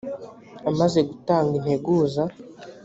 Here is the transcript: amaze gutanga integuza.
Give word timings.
amaze 0.69 0.99
gutanga 1.09 1.53
integuza. 1.59 2.21